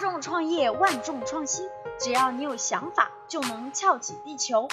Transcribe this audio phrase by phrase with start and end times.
[0.00, 1.68] 众创业，万众创新。
[1.98, 4.68] 只要你有想法，就能翘起地球。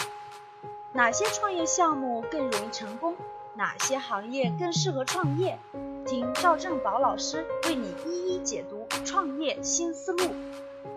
[0.92, 3.16] 哪些创业项目更容易成功？
[3.56, 5.60] 哪些行业更适合创业？
[6.06, 10.36] 听赵正宝老师为你一一解读创业新思路。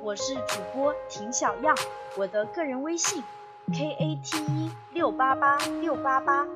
[0.03, 1.77] 我是主播婷小样，
[2.17, 3.23] 我的个人微信
[3.73, 6.47] k a t 一六八八六八八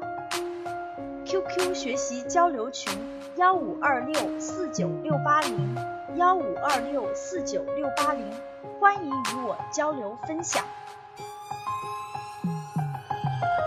[1.25, 2.93] ，QQ 学习交流群
[3.37, 5.77] 幺五二六四九六八零
[6.21, 8.31] 幺五二六四九六八零，
[8.79, 10.63] 欢迎与我交流分享。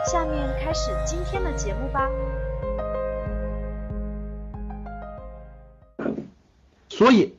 [0.05, 2.11] 下面开始今天的节目吧。
[6.89, 7.35] 所以，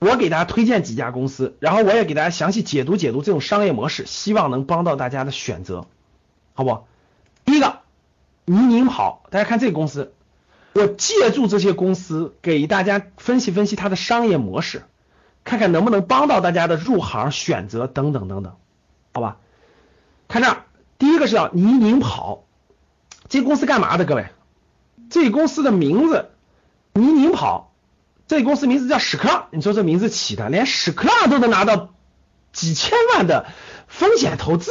[0.00, 5.86] 我给大家推荐几家公司，然后我也给大家详细解读解读这种商业模式，希望能帮到大家的选择，
[6.54, 6.82] 好不？
[7.44, 7.78] 第一个，
[8.44, 10.12] 倪宁跑，大家看这个公司，
[10.78, 14.84] 我借助这些公司给大家分析分析它的商业模式，
[15.42, 18.56] 看看能不能帮到大家的入行选择等等等等，
[19.12, 19.38] 好吧？
[20.28, 20.64] 看这儿，
[20.98, 22.44] 第一个是叫倪宁跑，
[23.28, 24.04] 这公司干嘛的？
[24.04, 24.28] 各位，
[25.10, 26.30] 这公司的名字
[26.92, 27.72] 倪宁跑。
[28.28, 31.94] 这公司名字叫屎壳郎，你说这名字起的，连屎壳郎都能拿到
[32.52, 33.46] 几千万的
[33.86, 34.70] 风险投资，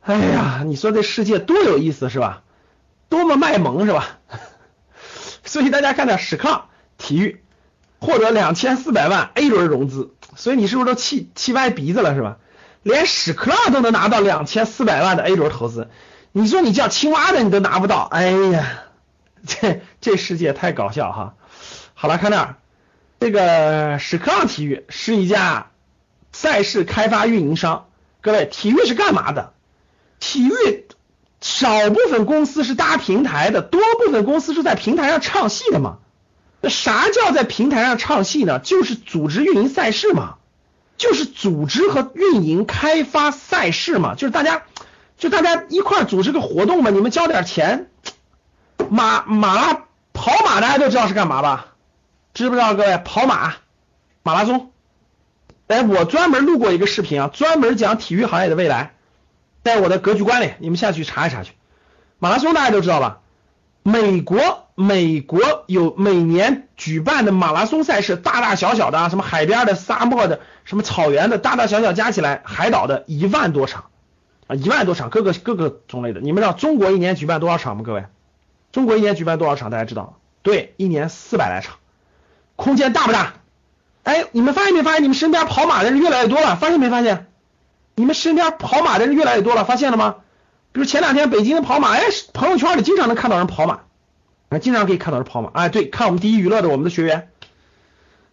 [0.00, 2.44] 哎呀，你说这世界多有意思是吧？
[3.08, 4.20] 多么卖萌是吧？
[5.54, 6.66] 所以大家看到屎壳郎
[6.98, 7.40] 体育
[8.00, 12.38] 获得两千四百万 A 轮融资，所以你是不是都气气歪鼻子了是吧？
[12.82, 15.88] 连屎壳郎都能拿到两千四百万的 A 轮投资，
[16.32, 18.82] 你说你叫青蛙的你都拿不到，哎呀，
[19.46, 21.34] 这这世界太搞笑哈！
[21.94, 22.56] 好了，看那儿，
[23.20, 25.70] 这个屎壳郎体育是一家
[26.32, 27.86] 赛事开发运营商。
[28.22, 29.52] 各位，体育是干嘛的？
[30.18, 30.86] 体育
[31.44, 35.98] 少部分公司是搭平台的，多部分公司是在平台上唱戏的嘛？
[36.62, 38.60] 那啥叫在平台上唱戏呢？
[38.60, 40.36] 就是组织运营赛事嘛，
[40.96, 44.62] 就是组织和运营开发赛事嘛，就是大家
[45.18, 47.90] 就大家一块组织个活动嘛，你们交点钱，
[48.88, 49.84] 马马拉
[50.14, 51.74] 跑马大家都知道是干嘛吧？
[52.32, 53.56] 知不知道各位跑马
[54.22, 54.72] 马拉松？
[55.66, 58.94] 哎，我专门录过一个视频啊，专门讲体育行业的未来，
[59.64, 61.52] 在我的格局观里，你们下去查一查去。
[62.18, 63.20] 马拉松大家都知道吧？
[63.82, 73.86] 美国美国有每年举办的马拉松赛事，大大小小的啊，什么海边的、沙漠的、什么草原的，大大小小加起来，海岛的一万多场
[74.46, 76.20] 啊，一万多场，各个各个种类的。
[76.20, 77.82] 你们知道中国一年举办多少场吗？
[77.84, 78.04] 各位，
[78.72, 79.70] 中国一年举办多少场？
[79.70, 80.18] 大家知道？
[80.42, 81.76] 对，一年四百来场。
[82.56, 83.34] 空间大不大？
[84.02, 86.56] 哎，你们发现没发现，你们身边跑马的人越来越多了？
[86.56, 87.26] 发现没发现？
[87.96, 90.16] 你们身边跑马的人越来越多了，发现了吗？
[90.72, 93.80] 比如前两天北京的跑马，哎，朋友圈里经常能看到人跑马，
[94.48, 95.50] 啊，经常可以看到人跑马。
[95.54, 97.28] 哎，对，看我们第一娱乐的我们的学员，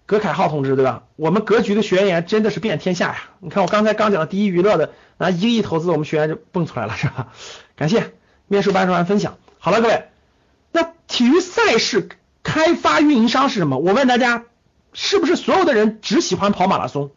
[0.06, 1.04] 葛凯浩同志，对吧？
[1.16, 3.18] 我们格局的学员真的是遍天下呀！
[3.40, 7.28] 你看我刚才刚讲的第一娱乐的拿一个亿投资，我们学员就蹦出来了，是吧？
[7.76, 8.14] 感谢
[8.48, 9.38] 面试班授完分享。
[9.60, 10.10] 好了，各位，
[10.72, 12.10] 那体育赛事。
[12.44, 13.78] 开发运营商是什么？
[13.78, 14.46] 我问大家，
[14.94, 17.12] 是不是所有的人只喜欢跑马拉松？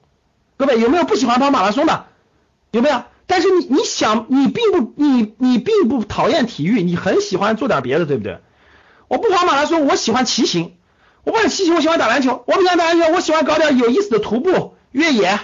[0.59, 2.05] 各位有没有不喜欢跑马拉松的？
[2.75, 3.03] 有没有？
[3.27, 8.41] 但是你你想，你并不你你并不讨厌体育，你很喜欢做点别的，对不对？
[9.09, 10.75] 我不跑马拉松，我喜欢骑行。
[11.23, 12.45] 我不喜欢骑行，我喜欢打篮球。
[12.47, 15.39] 我不喜欢打篮球，我喜欢搞点有意思的徒步、越野，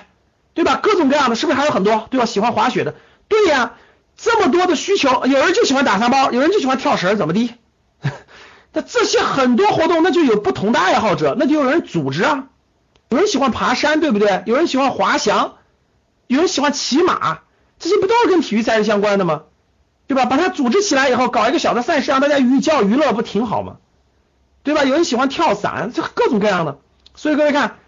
[0.52, 0.78] 对吧？
[0.82, 2.06] 各种各样的，是不是还有很多？
[2.10, 2.26] 对吧？
[2.26, 2.96] 喜欢滑雪的，
[3.28, 3.74] 对呀，
[4.16, 7.54] 这么多的需求，有人就喜欢打沙包，有人就喜欢跳绳，怎么的？
[8.72, 12.48] 那这些很多活动，那就有不同的爱好者，那就有人组织啊。
[13.08, 14.42] 有人喜欢爬山，对不对？
[14.46, 15.54] 有人喜欢滑翔，
[16.34, 17.40] 有人喜欢骑马，
[17.80, 19.42] 这些不都是跟体育赛事相关的吗？
[20.06, 20.26] 对吧？
[20.26, 23.78] 把它组织起来以后，搞一个小的赛事，让大家寓教于乐，不挺好吗？
[24.62, 24.84] 对吧？
[24.84, 26.78] 有人喜欢跳伞，这各种各样的。
[27.16, 27.78] 所以各位看，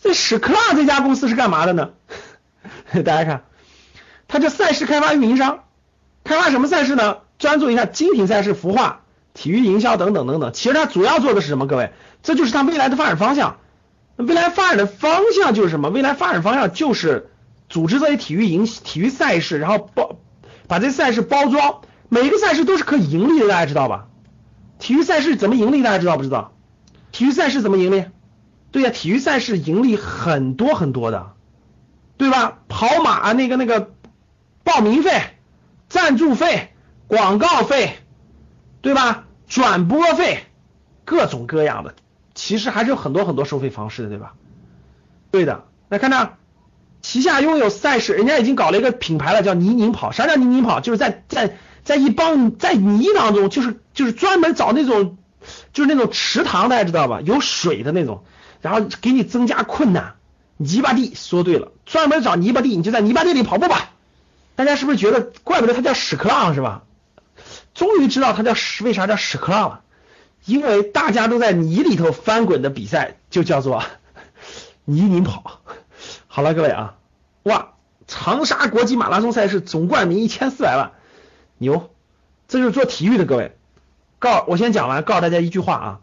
[0.00, 1.90] 这屎壳郎这家公司是干嘛的呢？
[3.04, 3.44] 大家看，
[4.26, 5.64] 它这赛事开发运营商，
[6.24, 7.18] 开发什么赛事呢？
[7.38, 9.00] 专注一下精品赛事、孵化。
[9.34, 11.66] 体育营销等等等等，其实它主要做的是什么？
[11.66, 11.92] 各位，
[12.22, 13.58] 这就是它未来的发展方向。
[14.16, 15.90] 未来发展的方向就是什么？
[15.90, 17.30] 未来发展方向就是
[17.72, 20.18] 组织这些体育营、体育赛事，然后包
[20.68, 24.06] 把这赛事包装，每一个赛事都是可以盈利的，大家知道吧？
[24.78, 25.82] 体育赛事怎么盈利？
[25.82, 26.52] 大家知道不知道？
[27.10, 28.04] 体育赛事怎么盈利？
[28.70, 31.32] 对呀，体育赛事盈利很多很多的，
[32.16, 32.58] 对吧？
[32.68, 33.92] 跑马那个那个
[34.62, 35.20] 报名费、
[35.88, 36.72] 赞助费、
[37.08, 37.96] 广告费。
[38.82, 39.26] 对吧？
[39.46, 40.40] 转播费，
[41.04, 41.94] 各种各样的，
[42.34, 44.34] 其实还是有很多很多收费方式的，对吧？
[45.30, 46.36] 对的，来看这，
[47.02, 50.12] 旗下拥有赛事，人家已经搞了一个品牌了，叫泥泞跑。
[50.12, 50.80] 啥叫泥泞跑？
[50.80, 55.18] 就是在在在一帮在泥当中，就是就是专门找那种
[55.72, 57.20] 就是那种池塘，大家知道吧？
[57.20, 58.24] 有水的那种，
[58.60, 60.14] 然后给你增加困难，
[60.56, 63.90] 泥巴地说对了，专门找泥巴地，你就在泥巴地里跑步吧。
[64.54, 66.84] 大家是不是觉得怪不得它叫屎壳郎是吧？
[67.74, 69.80] 终于知道它叫屎为啥叫屎壳郎了，
[70.44, 73.82] 因为大家都在泥里头翻滚的比赛就叫做
[74.84, 75.60] 泥泞跑。
[76.34, 76.94] 好了，各位啊，
[77.42, 77.72] 哇，
[78.06, 80.92] 长沙国际马拉松赛事总冠名一千四百万，
[81.58, 81.90] 牛！
[82.48, 83.54] 这就是做体育的各位。
[84.18, 86.00] 告我先讲完，告诉大家一句话啊，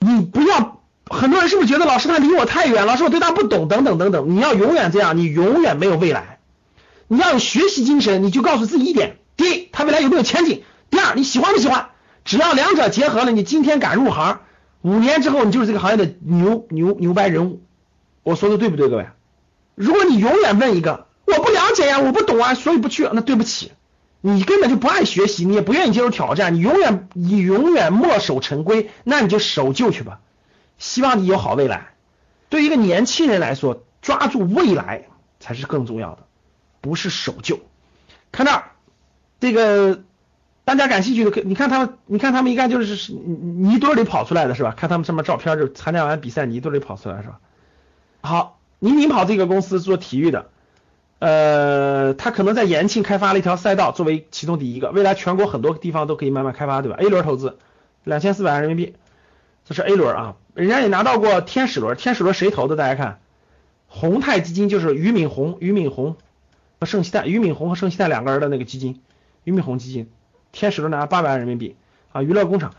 [0.00, 0.82] 你不要。
[1.06, 2.84] 很多人是不是觉得老师他离我太远？
[2.84, 4.28] 老师我对他不懂，等等等等。
[4.28, 6.38] 你要永远这样，你永远没有未来。
[7.08, 10.62] 你要有学习精神，你就告诉自己一点：第一，他未来有没有前景？
[10.90, 11.88] 第二，你喜欢不喜欢？
[12.26, 14.40] 只要两者结合了，你今天敢入行，
[14.82, 17.62] 五年之后你就是这个行业的牛牛牛掰人物。
[18.24, 19.06] 我说的对不对，各位？
[19.74, 23.72] 如果你永远问一个我不了解呀，我不懂啊，所以不去，那对不起，
[24.20, 30.20] 你根本就不爱学习，你也不愿意接受挑战，你永远你永远墨守成规，那你就守旧去吧。
[30.78, 31.94] 希望你有好未来。
[32.48, 35.06] 对一个年轻人来说，抓住未来
[35.40, 36.24] 才是更重要的，
[36.80, 37.60] 不是守旧。
[38.30, 38.64] 看那儿，
[39.40, 40.02] 这个
[40.64, 44.74] 大家感兴趣的，你看他们，你看他们一看就是泥堆里跑出来的是吧？
[44.76, 47.40] 看他们什么照片，就参加完比赛泥堆里跑出来是吧？
[48.20, 50.50] 好，倪宁跑这个公司做体育的，
[51.20, 57.58] 呃，他可能在延庆开发了一条赛道，作为其中第一个，未来全国很多地方都可以慢慢开发，对吧？A 轮投资
[58.02, 58.96] 两千四百万人民币，
[59.64, 60.34] 这是 A 轮啊。
[60.54, 62.74] 人家也拿到过天使轮，天使轮谁投的？
[62.74, 63.20] 大家看，
[63.86, 66.16] 宏泰基金就是俞敏洪、俞敏洪
[66.80, 69.00] 和盛希泰，俞敏洪和盛希泰两个人的那个基金，
[69.44, 70.10] 俞敏洪基金，
[70.50, 71.76] 天使轮拿八百万人民币
[72.10, 72.74] 啊，娱乐工厂，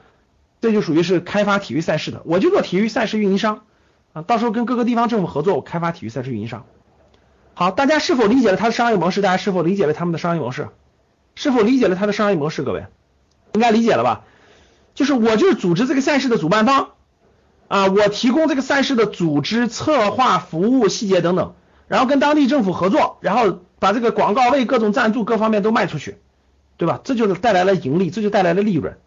[0.60, 3.64] 这就属于是开发体育赛事的，我就做体育赛事运营商
[4.14, 6.66] 啊，到时候跟各个地方政府合作，我开发体育赛事运营商。
[7.56, 9.22] 好，大家是否理解了他的商业模式？
[9.22, 10.70] 大家是否理解了他们的商业模式？
[11.36, 12.64] 是否理解了他的商业模式？
[12.64, 12.86] 各位
[13.54, 14.24] 应该理解了吧？
[14.94, 16.90] 就是我就是组织这个赛事的主办方。
[17.70, 21.56] 啊，我提供这个赛事的组织、策划、服务细节等等，
[21.88, 26.18] 然后跟当地政府合作，然后把这个广告位、各种赞助各方面都卖出去，
[26.78, 27.02] 对吧？
[27.04, 28.98] 这就是带来了盈利，这就带来了利润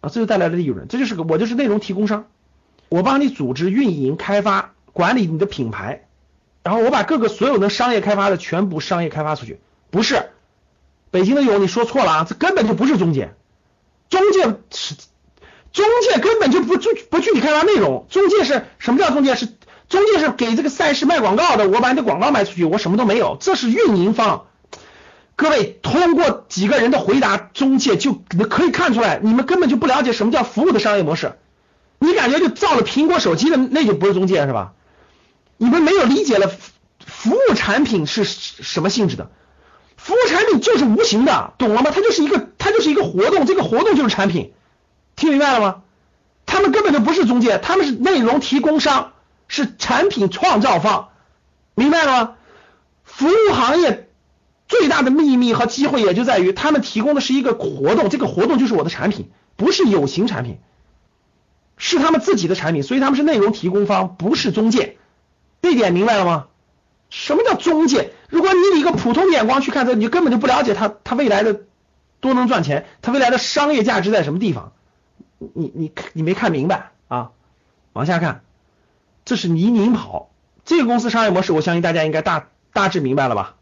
[0.00, 2.24] 啊，这就带来了利润，这就是个我就是内容提供商，
[2.88, 6.06] 我帮你组织、运营、开发、管理你的品牌，
[6.62, 9.60] 然后我把各个所有能商业开发的全部商业开发出去，
[9.90, 10.30] 不是
[11.10, 13.34] 北京的有你说错了啊，这根本就不是中介，
[14.08, 14.94] 中介是。
[15.72, 19.34] 中介根本就不具不具体开发内容，中介是什么叫中介？
[19.34, 19.46] 是
[19.90, 24.46] 中介是给这个赛事卖广告的，我把你的广告卖出去，我什么都没有，这是运营方。
[25.34, 31.34] 各位通过几个人的回答，中介就可以看出来，你们根本就不了解什么叫服务的商业模式。
[31.98, 34.72] 你感觉就造了苹果手机的那就不是中介是吧？
[35.56, 36.50] 你们没有理解了
[37.04, 39.30] 服务产品是什么性质的？
[39.96, 41.90] 服务产品就是无形的，懂了吗？
[41.92, 44.52] 它就是一个它就是一个活动，这个活动就是产品。
[45.16, 45.82] 听明白了吗？
[46.44, 49.12] 他们根本就不是中介，他们是内容提供商，
[49.48, 51.08] 是产品创造方，
[51.74, 52.32] 明白了吗？
[53.02, 54.08] 服务行业
[54.68, 60.58] 最大的秘密和机会也就在于，他们提供的是一个活动，这个活动就是我的产品，不是有形产品，
[61.76, 64.96] 是他们自己的产品，所以他们是内容提供方，不是中介，
[65.62, 66.46] 这点明白了吗？
[67.10, 68.12] 什么叫中介？
[68.28, 71.60] 如果你以一个普通眼光去看它，你就根本就不了解他，他未来的
[72.20, 74.72] 多能赚钱，他未来的商业价值在什么地方？
[75.38, 77.30] 你你你没看明白啊？
[77.92, 78.42] 往下看，
[79.24, 80.30] 这是倪宁跑
[80.64, 83.54] 这个公司商业模式，我相信大家应该大大致明白了吧？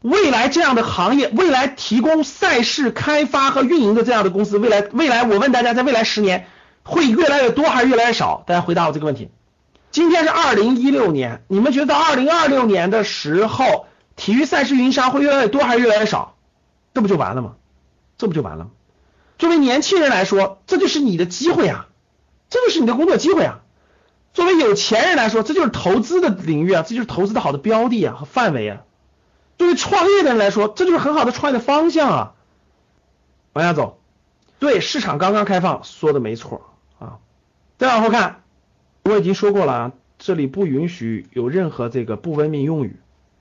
[0.00, 6.46] 未来这样的行业，未来提供赛事开发和运营的这样的公司，未来未来我问大家，在未来十年
[6.88, 8.42] 会越来越多还是越来越少？
[8.46, 9.30] 大家回答我这个问题。
[9.90, 16.36] 今天是二零一六年，你们觉得到二零二六年的时候，体育赛事运营商会越来越多还是越来越少？
[16.94, 17.56] 这不就完了吗？
[18.16, 18.70] 这不就完了吗？
[19.36, 21.88] 作为年轻人来说，这就是你的机会啊，
[22.48, 23.60] 这就是你的工作机会啊。
[24.32, 28.80] 作为有钱人来说，这就是投资的领域啊，这就是投资的好的标的啊和范围啊。
[29.58, 32.32] 作为创业的人来说，这就是很好的创业的方向啊。
[33.52, 34.00] 往下走，
[34.58, 36.62] 对市场刚刚开放，说的没错。
[37.78, 38.42] 再往后看，
[39.04, 42.96] 我已经说过了啊，这里不允许有任何这个不文明用语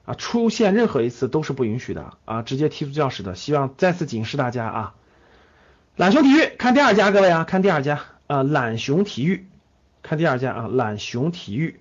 [0.05, 3.33] 啊，出现任何一次都是不允许的啊，直接踢出教室的。
[3.33, 4.93] 希望再次警示大家啊。
[5.95, 9.47] 懒熊体育看第二家，各位啊，看第二家啊，懒熊体育
[10.03, 11.79] 看第二家啊，懒熊体育，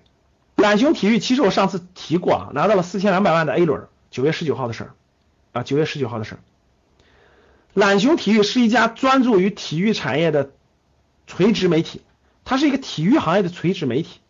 [0.55, 4.91] 懒熊体育其实我上次提过啊，拿到了四千两百万的 A 轮，九月十九号的事儿
[5.53, 6.39] 啊，九月十九号的事儿。
[7.75, 10.49] 懒熊体育是一家专注于体育产业的
[11.27, 12.01] 垂直媒体，
[12.49, 14.21] 它是一个体育行业的垂直媒体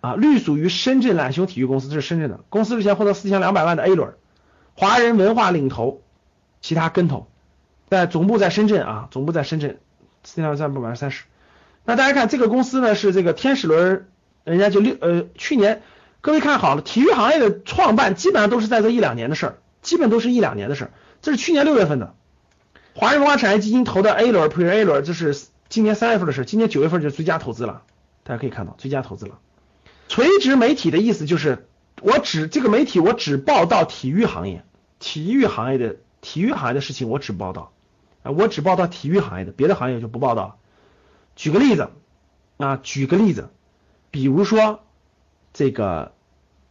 [0.00, 4.14] 啊，隶属于深圳揽熊体育公司，这是深圳的公司，之前获得四千两百万的 A 轮，
[4.74, 6.00] 华人文化领头，
[6.62, 7.28] 其他跟投。
[7.90, 9.78] 在总部在深圳啊，总部在深圳，
[10.24, 11.24] 四千三百分之三十。
[11.84, 14.08] 那大家看这个公司呢，是这个天使轮，
[14.44, 15.82] 人家就六呃去年
[16.22, 20.90] 各位看好了，体育行业的创办基本上都是在这一两年的事儿，基本都是一两年的事儿。
[21.20, 22.14] 这是去年六月份的，
[22.94, 25.36] 华人文化产业基金投的 A 轮、，Pre-A 轮，这是
[25.68, 27.82] 今年三月份的事，今年九月份就最佳投资了。
[28.22, 29.38] 大家可以看到，最佳投资了。
[30.08, 31.68] 垂直媒体的意思就是，
[32.02, 34.64] 我只这个媒体我只报道体育行业，
[34.98, 37.72] 体育行业的体育行业的事情我只报道，
[38.22, 40.58] 啊，我只报道体育行业的，别的行业就不报道。
[41.34, 41.90] 举个例子，
[42.56, 43.50] 啊，举个例子，
[44.10, 44.84] 比如说
[45.52, 46.12] 这个。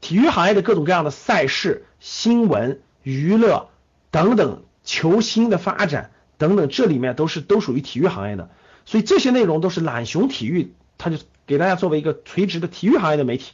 [0.01, 3.69] 体育行业的各种各样的赛事、新闻、娱乐
[4.11, 8.51] 等等，球星的发展等等，这里面都是都属于体育行业的，
[8.85, 13.53] 所以这些内容都是懒熊体育，它就给大家作为一个垂直的体育行业的媒体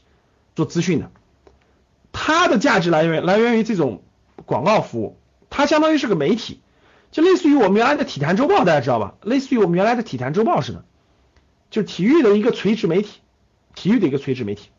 [0.55, 1.09] 做资讯的，
[2.11, 4.03] 它的价值来源来源于这种
[4.45, 5.17] 广告服务，
[5.49, 6.59] 它相当于是个媒体，
[7.11, 9.15] 就类似于我们原来的体坛周报，大家知道吧？
[9.21, 10.85] 类似于我们原来的体坛周报似的，
[11.69, 13.21] 就体育的一个垂直媒体，
[13.75, 14.69] 体育的一个垂直媒体。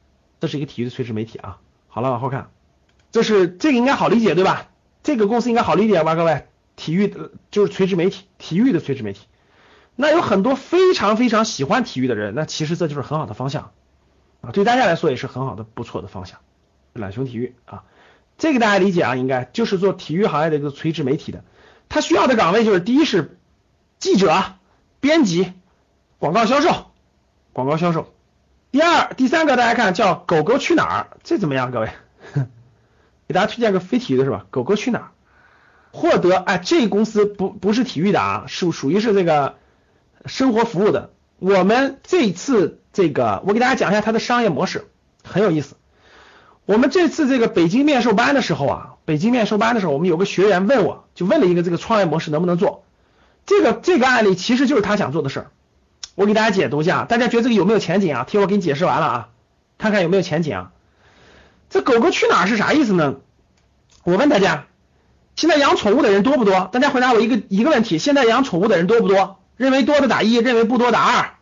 [0.40, 2.50] 这是一个体育的垂直媒体啊，好了，往后看，
[3.12, 4.68] 这是这个应该好理解对吧？
[5.04, 9.20] 这个公司应该好理解吧，各位，体育的就是垂直媒体，体育的垂直媒体。
[9.94, 13.72] 那有很多非常非常喜欢体育的人，那其实这就是很好的方向
[14.40, 16.38] 啊，对大家来说也是很好的不错的方向。
[16.94, 17.84] 懒熊体育啊，
[18.38, 21.44] 这个大家理解啊，应该就是做体育行业的一个垂直媒体的，
[21.88, 23.38] 他需要的岗位就是第一是
[23.98, 24.34] 记者、
[25.00, 25.52] 编辑、
[26.18, 26.90] 广告销售、
[27.52, 28.12] 广告销售。
[28.70, 31.70] 第二、第三个大家看叫狗狗去哪儿，这怎么样？
[31.70, 31.90] 各位，
[33.28, 34.46] 给大家推荐个非体育的是吧？
[34.50, 35.10] 狗狗去哪儿？
[35.92, 39.56] 获得哎，这公司不不是体育的啊，属属于是这个
[40.26, 41.10] 生活服务的。
[41.38, 44.86] 我们这次这个，我给大家讲一下它的商业模式，
[45.24, 45.76] 很有意思。
[46.64, 52.84] 我们这次这个北京面授班的时候啊，北京面授班的时候，我们有个学员问我，就问了一个这个创业模式能不能做？
[53.44, 55.50] 这个这个案例其实就是他想做的事儿。
[56.14, 58.24] 我给大家解读一下，大家觉得这个有没有前景啊？
[58.24, 59.28] 听我给你解释完了啊，
[59.78, 60.72] 看看有没有前景啊？
[61.68, 63.16] 这狗狗去哪儿是啥意思呢？
[64.04, 64.66] 我问大家，
[65.34, 66.68] 现在养宠物的人多不多？
[66.72, 69.40] 大家回答我一个一个问题：现在养宠物的人多不多？
[69.62, 71.34] 认为多的打一，认为不多打二，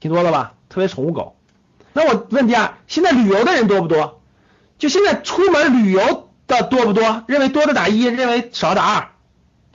[0.00, 0.54] 挺多的吧？
[0.68, 1.36] 特别宠物狗。
[1.92, 4.20] 那我问第二，现在旅游的人多不多？
[4.76, 7.22] 就现在出门旅游的多不多？
[7.28, 9.10] 认为多的打一，认为少打二。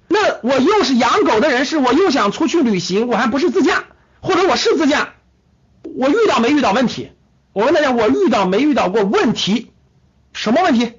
[0.09, 3.85] 那我又是养狗的人士，我又想出去旅行，我还不是自驾。
[4.19, 5.13] 或者我是自驾，
[5.83, 7.11] 我遇到没遇到问题？
[7.53, 9.71] 我问大家，我遇到没遇到过问题？
[10.33, 10.95] 什么问题？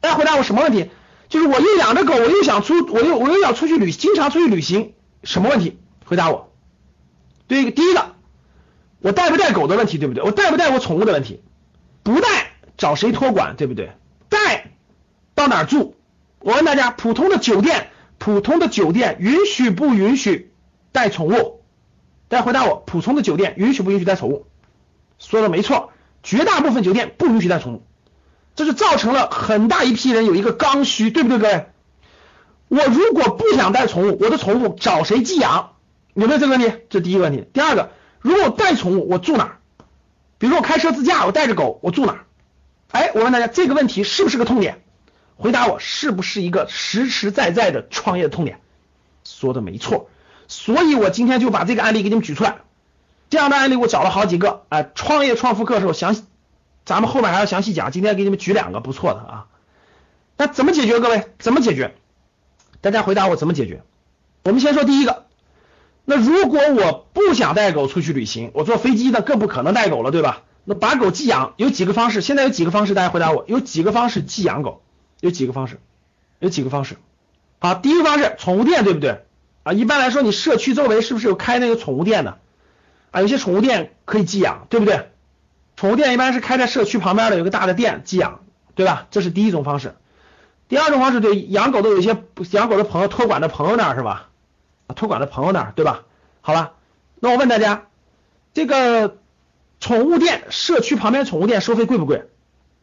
[0.00, 0.90] 大家回答我什么问题？
[1.28, 5.78] 就是我又养着狗，我又想出，我又我又要出去旅，经常出去旅行，什么问题？
[6.10, 6.52] 回答我。
[7.46, 8.16] 对一个，第一个，
[8.98, 10.24] 我带不带狗的问题，对不对？
[10.24, 11.40] 我带不带我宠物的问题？
[12.02, 13.92] 不带，找谁托管，对不对？
[14.28, 14.72] 带，
[15.36, 15.94] 到哪儿住？
[16.40, 20.52] 我问大家，普通的酒店，普通的酒店允许不允许
[20.90, 21.62] 带宠物？
[22.26, 24.46] 大家回答我，普通的酒店允许不允许带宠物？
[25.20, 25.92] 说的没错，
[26.24, 27.82] 绝大部分酒店不允许带宠物，
[28.56, 31.66] 这就造成了很大一批人有一个刚需，对不对，各位？
[32.68, 35.76] 我如果不想带宠物，我的宠物找谁寄养？
[36.20, 36.70] 有没有这个问题？
[36.90, 37.46] 这第一个问题。
[37.54, 39.56] 第二个，如果我带宠物，我住哪？
[40.36, 42.24] 比如说我开车自驾，我带着狗，我住哪？
[42.90, 44.82] 哎，我问大家这个问题是不是个痛点？
[45.36, 48.60] 回答我，是不是一个实实在在的创业的痛点？
[49.24, 50.10] 说的没错。
[50.46, 52.58] 所以，我今天就把这个案例给你们举出来。
[53.30, 56.24] 这样的案例我找了好几个，哎，创业创富课的时候详细，
[56.84, 57.92] 咱们后面还要详细讲。
[57.92, 59.46] 今天给你们举两个不错的啊。
[60.36, 61.00] 那怎么解决？
[61.00, 61.94] 各位怎么解决？
[62.82, 63.82] 大家回答我怎么解决？
[64.44, 65.24] 我们先说第一个。
[66.04, 70.42] 那如果我不想带狗出去旅行，我坐飞机呢更不可能带狗了，对吧？
[70.64, 72.20] 那把狗寄养有几个方式？
[72.20, 72.94] 现在有几个方式？
[72.94, 74.82] 大家回答我，有几个方式寄养狗？
[75.20, 75.78] 有几个方式？
[76.38, 76.96] 有几个方式？
[77.58, 79.24] 好，第一个方式，宠物店，对不对？
[79.62, 82.38] 啊，一般来说，你社区周围是不是有开那个宠物店的？
[83.10, 85.10] 啊，有些宠物店可以寄养，对不对？
[85.76, 88.40] 宠物店一般是开在社区旁边的，有个大的店寄养，
[88.74, 89.06] 对吧？
[89.10, 89.94] 这是第一种方式。
[90.68, 92.16] 第二种方式，对养狗的有些
[92.52, 94.29] 养狗的朋友托管的朋友那儿是吧？
[94.94, 96.04] 托管的朋友那儿，对吧？
[96.40, 96.72] 好了，
[97.20, 97.86] 那我问大家，
[98.54, 99.18] 这个
[99.78, 102.28] 宠物店社区旁边宠物店收费贵不贵？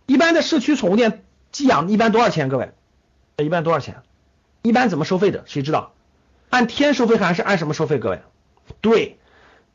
[0.05, 2.49] 一般的社区宠物店寄养一般多少钱？
[2.49, 2.71] 各位，
[3.37, 4.03] 一般多少钱？
[4.61, 5.43] 一般怎么收费的？
[5.45, 5.93] 谁知道？
[6.49, 7.99] 按天收费还是按什么收费？
[7.99, 8.21] 各位，
[8.81, 9.17] 对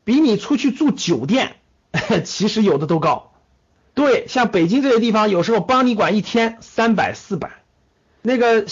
[0.03, 1.55] 比你出去住酒店，
[2.25, 3.31] 其实有的都高。
[3.93, 7.51] 对，像北京这些地方，有时候帮你管一天三百四百，
[8.23, 8.65] 那个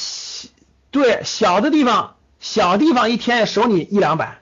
[0.89, 4.39] 对小的地方，小地方一天也收你一两百。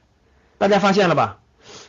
[0.57, 1.37] 大家发现了吧？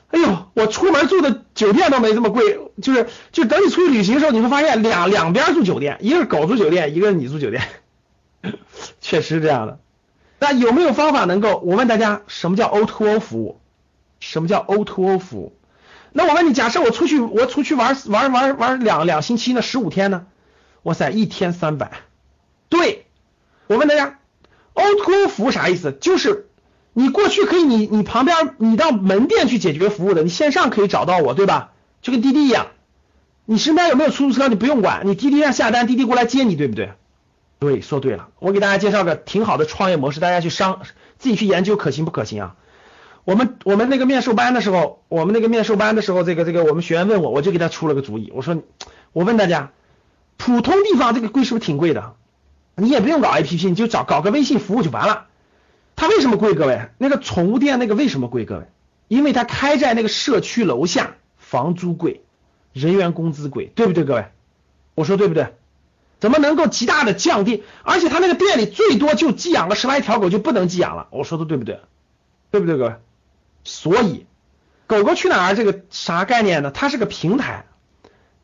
[0.09, 7.63] 哎呦，我出门住的酒店都没这么贵，就是就等你出去旅行的时候，你会发现两两边住酒店，一个是狗住酒店，一个是你住酒店，
[9.01, 9.79] 确实是这样的。
[10.39, 11.59] 那有没有方法能够？
[11.65, 13.61] 我问大家，什么叫 O to O 服务？
[14.21, 15.57] 什么叫 O to O 服务？
[16.13, 20.27] 那我问你，假设我出去我出去玩玩玩玩两两星期呢，十五天呢？
[20.83, 21.93] 哇塞，一天三百。
[22.69, 23.07] 对，
[23.67, 24.20] 我问大家
[24.75, 25.93] ，O2O 服务啥意思？
[25.93, 26.49] 就是
[26.93, 31.73] 你过去可以你你旁边你到门店去解决服务的，你线上可以找到我，对吧？
[32.03, 32.69] 就跟滴滴一样，
[33.45, 36.93] 你身边有没有出租车你不用管，你滴滴上下单，滴滴过来接你，对不对？
[37.59, 38.29] 对，说对了。
[38.39, 40.81] 我给大家介绍个挺好的创业模式，大家去商
[41.19, 42.57] 自己去研究可行不可行啊？
[43.25, 48.63] 我们我们那个面授班的时候，我们那个面授班的时候，这个这个我们学员问我，我就给他出了个主意，我说
[49.13, 49.73] 我问大家，
[50.39, 52.15] 普通地方这个贵是不是挺贵的？
[52.77, 55.27] 你也不用搞 APP，你就找搞个微信服务就完了。
[55.97, 56.55] 它为什么贵？
[56.55, 58.45] 各位，那个宠物店那个为什么贵？
[58.45, 58.65] 各位，
[59.09, 62.23] 因为它开在那个社区楼下，房租贵，
[62.73, 64.05] 人员工资贵，对不对？
[64.05, 64.27] 各位，
[64.95, 65.55] 我说对不对？
[66.19, 67.65] 怎么能够极大的降低？
[67.83, 71.09] 而且他那个店里最多就寄养个十来条狗，就不能寄养了。
[71.11, 71.81] 我说的对不对？
[72.51, 72.95] 对不对，各位？
[73.65, 74.27] 所以，
[74.87, 76.71] 狗狗去哪儿这个啥概念呢？
[76.71, 77.67] 它是个平台，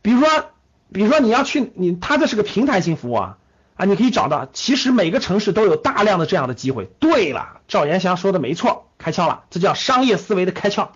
[0.02, 0.50] 比如说，
[0.92, 3.38] 比如说你要去你，它这是个平台性服务啊
[3.76, 6.86] 啊，你可以找到，其实每个城市都有大量的这样的机会。
[6.98, 10.88] 对了，赵延祥说的没错，开窍了，这叫商业思维的开窍。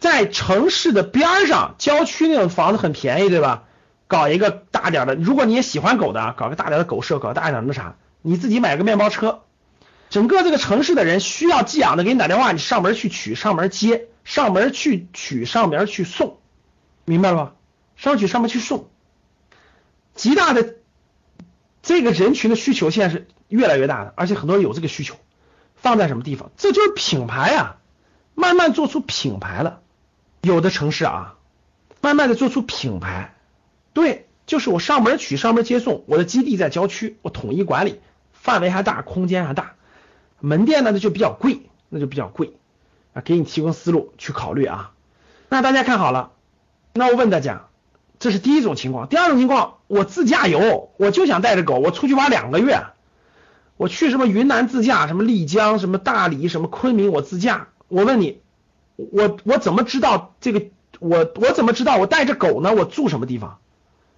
[0.00, 3.64] 在城市的边上，郊区那种房子很便宜，对吧？
[4.08, 9.42] 搞一个大点的，如果你也喜欢狗的，搞个大点的狗舍，搞大点的那啥，你自己买个面包车。
[10.10, 16.38] 整个这个城市的人需要寄养的，给你打电话，你上门去取，上门接，上门去取，上门去送，
[17.04, 17.52] 明白了吧？
[17.96, 18.90] 上去上门去送，
[20.14, 20.74] 极大的
[21.82, 25.16] 这个人群的需求现在是越来越大的，而且很多人有这个需求，
[25.74, 26.50] 放在什么地方？
[26.56, 27.76] 这就是品牌啊，
[28.34, 29.80] 慢慢做出品牌了。
[30.42, 31.36] 有的城市啊，
[32.00, 33.34] 慢慢的做出品牌，
[33.92, 38.00] 对，就是我上门取，上门接送，我的基地在郊区，我统一管理，
[38.32, 39.74] 范围还大，空间还大。
[40.40, 42.56] 门店呢，那就比较贵，那就比较贵
[43.12, 44.92] 啊，给你提供思路去考虑啊。
[45.48, 46.32] 那大家看好了，
[46.92, 47.68] 那我问大家，
[48.22, 49.08] 这是第一种情况。
[49.08, 52.84] 第二种情况，我自驾游，我就想带着狗，我出去玩两个月，
[53.76, 57.66] 我去什么云南自驾，什么丽江，什么大理，什么昆明，我自驾。
[57.88, 58.40] 我问你，
[58.94, 60.62] 我我怎么知道这个？
[61.00, 62.72] 我我怎么知道我带着狗呢？
[62.72, 63.58] 我住什么地方？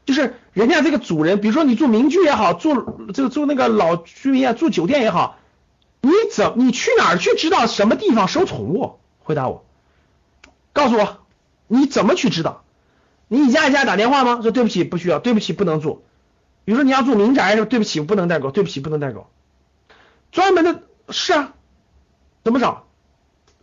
[0.05, 2.75] 就是人家这个主人，比如说你住民居也好，住
[3.15, 5.39] 这个住那个老居民啊，住酒店也好。
[6.03, 8.99] 你怎你去哪儿去知道什么地方收宠物？
[9.21, 9.65] 回答我，
[10.75, 11.21] 告诉我
[11.69, 12.64] 你怎么去知道？
[13.35, 14.39] 你一家一家打电话吗？
[14.43, 16.05] 说对不起不需要，对不起不能住。
[16.65, 19.29] 比如说你要住民宅，说对不起不能带狗，对不起不能带狗。
[20.31, 21.53] 专门的是啊，
[22.45, 22.87] 怎么找？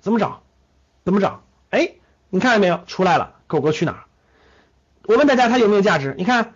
[0.02, 0.44] 怎么找？
[1.06, 1.44] 怎么找？
[1.70, 1.94] 哎，
[2.30, 2.82] 你看见没有？
[2.86, 4.04] 出来了，狗狗去哪儿？
[5.06, 6.16] 我问大家它有没有价值？
[6.18, 6.54] 你看，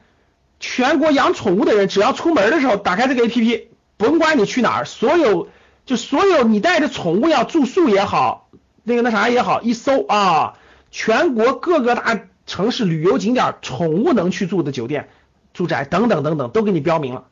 [0.59, 5.47] 全国养宠物的人只要出门的时候打开这个 APP，甭管你去哪儿，所有。
[5.85, 8.49] 就所有你带着宠物要住宿也好，
[8.83, 10.57] 那个那啥也好，一搜啊，
[10.89, 15.09] 全国各个大城市旅游景点宠物能去住的酒店、
[15.53, 17.25] 住宅等等等等都给你标明了，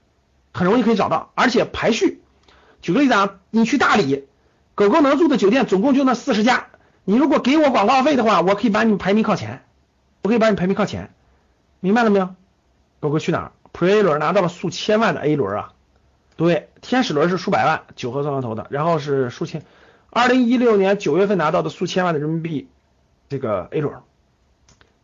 [0.53, 2.21] 很容易可以找到，而且排序。
[2.81, 4.25] 举个例子啊，你去大理，
[4.75, 6.67] 狗狗能住的酒店总共就那四十家，
[7.05, 9.63] 你如果给我广告费的话，我可以把你排名靠前，
[10.21, 11.13] 我可以把你排名靠前，
[11.79, 12.29] 明白了没有？
[12.99, 15.73] 狗狗去哪儿？Pre A 轮拿到了数千万的 A 轮啊！
[16.35, 19.63] 对，天使轮是数百万，九合双投的，然后是数千，
[20.09, 22.67] 二零一六年九月份拿到的数千万的人民币，
[23.29, 23.95] 这个 A 轮，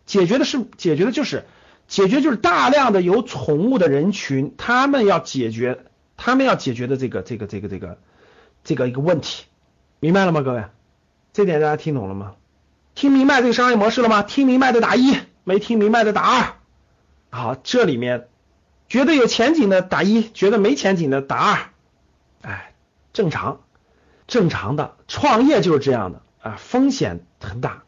[0.10, 1.46] 解决的是解决的就是
[1.88, 5.86] 解决就是大量的有宠物的人群，他们要解决
[6.18, 8.00] 他们要解决的这个这个这个这个
[8.64, 9.46] 这个一个问题，
[10.00, 10.64] 明白了吗，各位？
[11.32, 12.34] 这点大家听懂了吗？
[12.96, 14.24] 听明白这个商业模式了吗？
[14.24, 16.54] 听明白的打一，没听明白的打二。
[17.30, 18.28] 好，这里面。
[18.88, 21.60] 觉得有前景的打一，觉得没前景的打二，
[22.42, 22.74] 哎，
[23.14, 23.62] 正常，
[24.26, 27.84] 正常的创业就是这样的啊，风险很大，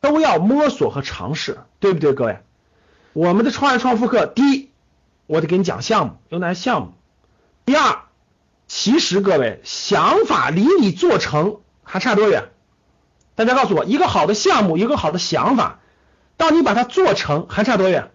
[0.00, 2.40] 都要摸索和尝试，对不对，各位？
[3.12, 4.70] 我们的创业创富课，第一，
[5.26, 6.92] 我得给你讲项目，有哪些项目？
[7.64, 8.02] 第二，
[8.66, 12.48] 其实各位想法离你做成还差多远？
[13.34, 15.80] 大家告诉我，一个好的项目，一个好的想法，
[16.36, 18.10] 到你把它做成还差多远？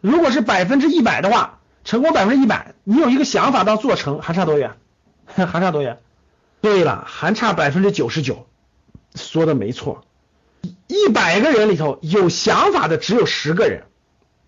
[0.00, 4.76] 如果是百分之一百的话，成功百分之一百，你有一个想法到做成还差多远？
[5.26, 6.00] 还差多远？
[6.60, 8.46] 对了，还差百分之九十九，
[9.14, 10.04] 说的没错。
[10.86, 13.84] 一百个人里头有想法的只有十个人，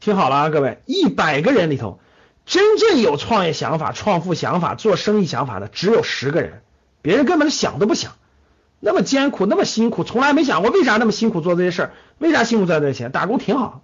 [0.01, 2.01] 听好了啊，各位，一百个人里头
[2.47, 6.62] 真正有创业想法、创富想法、做生意想法的只有十个人，
[7.03, 8.12] 别人根本想都不想。
[8.81, 11.92] 那么艰苦，那么辛苦，从来没想过为啥那么辛苦做这些事儿？
[12.18, 13.11] 为啥辛苦赚这些钱？
[13.11, 13.83] 打工挺好。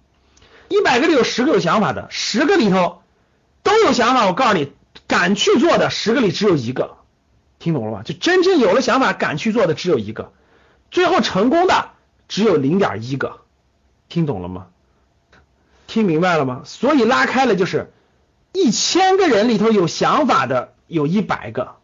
[0.69, 3.01] 一百个里有十个有想法的，十个里头
[3.61, 4.25] 都有想法。
[4.25, 4.71] 我告诉你，
[5.05, 6.95] 敢去做的十个里只有一个，
[7.59, 8.03] 听懂了吗？
[8.03, 10.31] 就真正有了想法敢去做的只有一个，
[10.91, 11.89] 最后成功的
[12.27, 13.41] 只有零点一个，
[14.09, 14.67] 听懂了吗？
[15.87, 16.61] 听明白了吗？
[16.65, 17.91] 所以拉开了就是
[18.53, 21.75] 一千个人里头有想法的有一百个，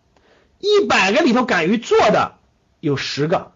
[0.59, 2.35] 一百个里头敢于做的
[2.79, 3.51] 有十个，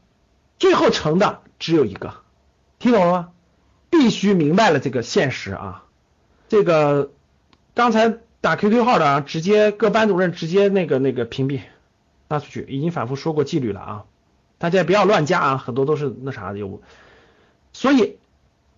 [0.59, 2.13] 最后成的只有一个，
[2.79, 3.29] 听懂了吗？
[3.89, 5.85] 必须明白了这个现实啊！
[6.49, 7.11] 这个
[7.73, 11.61] 刚才打 QQ 号的啊，直接各班主任直接那个那个屏蔽
[12.27, 14.03] 发出去，已经反复说过纪律了啊，
[14.57, 16.81] 大家不要乱加啊，很多都是那啥的业务，
[17.73, 18.17] 所以。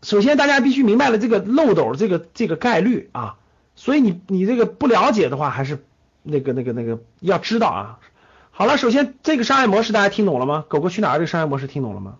[0.04, 3.38] 首先，大家必须明白了这个漏斗这个这个概率啊，
[3.76, 5.84] 所以你你这个不了解的话，还是
[6.22, 8.00] 那个那个那个要知道啊。
[8.52, 10.66] 好了，首先这个商业模式大家听懂了吗？
[10.68, 12.20] 狗狗去哪儿这个商业模式听懂了吗？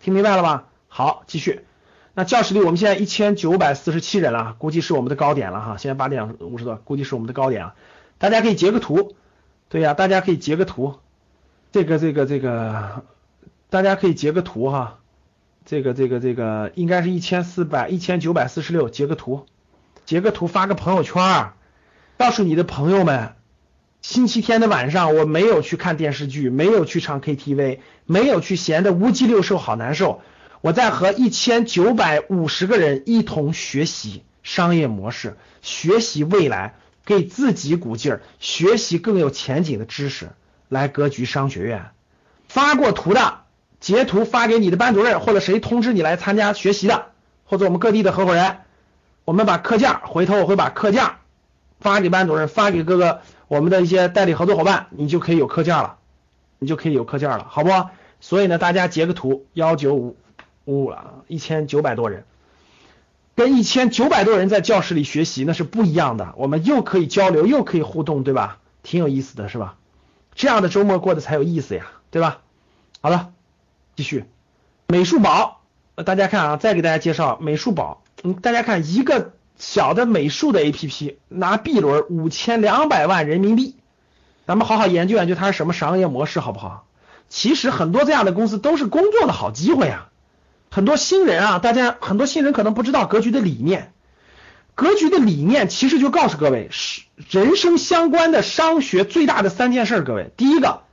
[0.00, 0.68] 听明白了吧？
[0.88, 1.66] 好，继续。
[2.14, 5.76] 那教室里我们现在一千九百四十七人了，估计是我们的高点了哈。
[5.76, 7.74] 现在八点五十多，估计是我们的高点啊。
[8.16, 9.14] 大家可以截个图，
[9.68, 10.98] 对呀，大家可以截个图。
[11.72, 13.04] 这个这个这个，
[13.68, 14.98] 大家可以截个图哈。
[15.66, 19.46] 这个这个这个应该是一千四百一千九百四十六，截个图，
[20.04, 21.52] 截个图发个朋友圈，
[22.16, 23.34] 告诉你的朋友们，
[24.02, 30.22] 星期天的晚上我没有去看电视剧，没有去唱 KTV，没有去闲的无鸡六兽好难受，
[30.60, 40.30] 我在和一千九百五十个人一同学习商业模式，学习未来，给自己鼓劲儿，学习更有前景的知识，
[40.70, 41.90] 来格局商学院，
[42.48, 43.40] 发过图的。
[43.80, 47.06] 截图发给你的班主任或者谁通知你来参加学习的，
[47.46, 48.58] 或者我们各地的合伙人，
[49.24, 51.02] 我们把课件回头我会把课件
[51.80, 55.96] 发给班主任，发给各个我们的一些代理合作伙伴，你就可以有课件了，
[56.58, 57.70] 你就可以有课件了，好不？
[58.20, 60.18] 所以呢，大家截个图，幺九五
[60.66, 62.24] 五了，一千九百多人，
[63.34, 68.58] 跟一千九百多人在教室里学习那是不一样的，我们又可以交流，又可以互动，对吧？
[68.82, 69.76] 挺有意思的是吧？
[70.40, 72.38] 这样的周末过得才有意思呀，对吧？
[73.02, 73.28] 好了。
[73.94, 74.24] 继续，
[74.86, 75.60] 美术宝，
[76.06, 78.02] 大家看啊，再给大家介绍美术宝。
[78.22, 83.76] 嗯，大家看一个小的美术的 APP，拿 B 轮五千两百万人民币，
[84.46, 86.86] 咱们好好研究研究它是什么商业模式，好不好？
[87.28, 90.08] 其实很多这样的公司都是工作的好机会啊。
[90.70, 93.92] 很多新人啊，大家很多新人可能不知道格局的理念，
[94.80, 100.84] 格局的理念其实就告诉各位，是人生相关的商学最大的三件事，各位，第一个。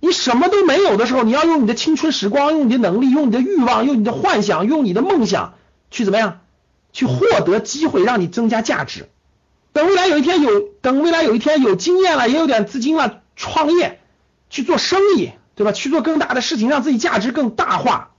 [0.00, 5.52] 你什么都没有的时候，你要用你的青春时光，用你的能力，用你的欲望，用你的幻想，用你的梦想
[5.90, 6.40] 去怎么样？
[6.94, 9.10] 去获得机会，让你增加价值。
[9.74, 14.00] 等未来有一天有，等未来有一天有经验了，也有点资金了，创业
[14.48, 15.72] 去做生意，对吧？
[15.72, 18.12] 去做更大的事情，让自己价值更大化。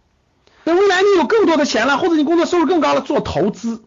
[0.63, 3.81] 等未来你有更多的钱了，或者你工作收入更高了，做投资，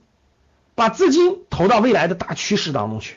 [0.74, 3.16] 把资金投到未来的大趋势当中去。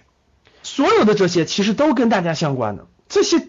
[0.63, 3.47] 所有的这些其实都跟大家相关的这些。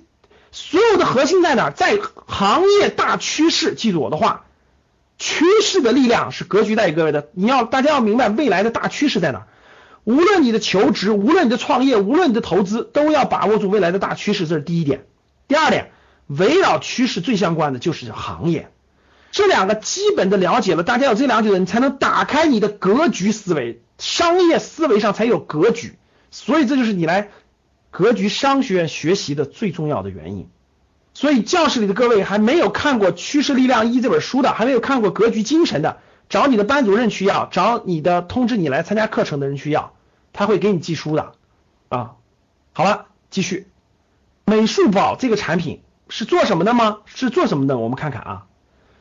[0.50, 1.68] 所有的核心在哪？
[1.68, 3.74] 在行业大趋势。
[3.74, 4.46] 记住我的话，
[5.18, 7.28] 趋势的力量是格局带给各位的。
[7.32, 9.46] 你要大家要明白未来的大趋势在哪。
[10.04, 14.46] 无论你的求职，无论你的创业，无论你的投资，都要把握住未来的大趋势。
[14.46, 15.04] 这是第一点。
[15.48, 15.90] 第二点，
[16.28, 18.70] 围绕趋势最相关的就是行业。
[19.30, 25.98] 这两个基本的了解了，大家有这两点，你才能打开你的格局思维，商业思维上才有格局。
[26.30, 27.28] 所以这就是你来。
[27.90, 30.50] 格局商学院学习的最重要的原因，
[31.14, 39.94] 所以教室里的各位还没有看过《趋势力量一》这本书的，还没有看过《格局精神》的，找你的班主任去要，找你的通知你来参加课程的人去要，
[40.34, 41.32] 他会给你寄书的
[41.88, 42.12] 啊。
[42.74, 43.66] 好了，继续，
[44.44, 45.80] 美术宝这个产品
[46.10, 46.98] 是做什么的吗？
[47.06, 47.78] 是做什么的？
[47.78, 48.46] 我们看看啊，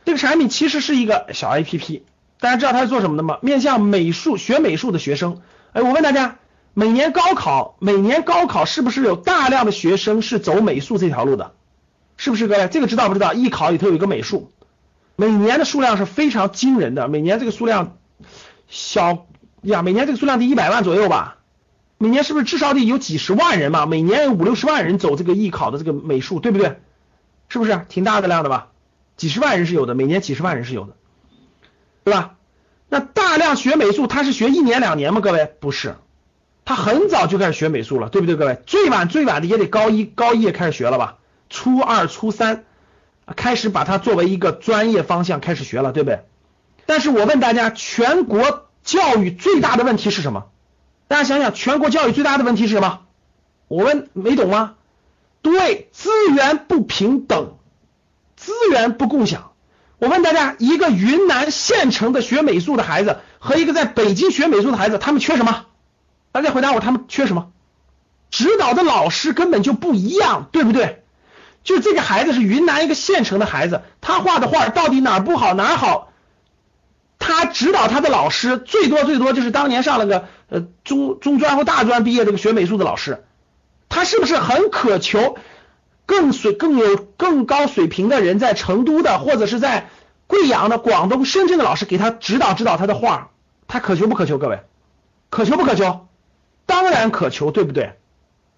[0.05, 2.03] 这个产品其实是一个小 APP，
[2.39, 3.39] 大家知道他是做什么的吗？
[3.41, 5.41] 面向美术学美术的学生。
[5.73, 6.37] 哎，我问大家。
[6.79, 11.53] 每年高考，每年高考是不是有大量的学生是走美术这条路的？
[12.17, 12.67] 是不是各位？
[12.67, 13.33] 这个知道不知道？
[13.33, 14.51] 艺考里头有一个美术，
[15.15, 17.07] 每年的数量是非常惊人的。
[17.07, 17.97] 每年这个数量
[18.67, 19.25] 小
[19.63, 21.37] 呀，每年这个数量得一百万左右吧？
[21.97, 23.87] 每年是不是至少得有几十万人嘛？
[23.87, 26.79] 每年五六十万人走这个艺考的这个美术，对不对？
[27.49, 28.67] 是不是挺大的量的吧？
[29.15, 30.95] 几十万人是有的，每年几十万人是有的，
[32.07, 32.35] 对吧？
[32.87, 35.19] 那大量学美术，他是学一年两年吗？
[35.19, 35.97] 各位不是。
[36.63, 38.61] 他很早就开始学美术了，对不对，各位？
[38.65, 41.17] 最晚最晚的也得高一高一也开始学了吧？
[41.49, 42.63] 初二初三
[43.35, 46.21] 开始把它作为一个专业方向开始学了，对不对？
[46.85, 50.45] 但是我问大家，全国教育最大的问题是什么？
[51.09, 53.01] 大家想想，全国教育最大的问题是什么？
[53.67, 54.75] 我问没懂吗？
[55.41, 57.57] 对，资源不平等，
[58.37, 59.51] 资源不共享。
[59.99, 65.65] 我问大家，一个云南县城的学美术的孩子和一个在北京学美术的孩子，他们缺什么？
[66.31, 67.51] 大家回答我，他们缺什么？
[68.29, 71.03] 指导的老师根本就不一样，对不对？
[71.63, 76.11] 就这个孩子是云南一个县城的孩子，他画的画到底哪不好哪好？
[77.19, 83.25] 他指导他的老师最多最多就是当年上了个呃中中专或大专毕业这个学美术的老师，
[83.89, 85.37] 他是不是很渴求
[86.07, 89.89] 更水更有更高水平的人在成都的或者是在
[90.25, 93.29] 贵阳的广东深圳的老师给他指导指导他的画，
[93.67, 94.39] 他渴求不可求？
[94.39, 94.61] 各位，
[95.29, 96.07] 渴求不可求？
[96.65, 97.93] 当然渴求，对不对？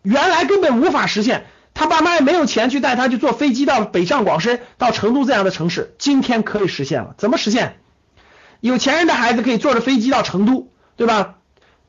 [0.03, 7.79] 原来根本无法实现，他爸妈也没有钱去带他去坐飞机到北上广深到成都这样的城市，今天可以实现了，怎么实现？
[8.61, 11.35] 有钱人的孩子可以坐着飞机到成都，对吧？